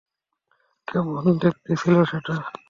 কেমন 0.87 1.23
দেখতে 1.41 1.71
ছিল 1.81 1.95
সেটা? 2.03 2.33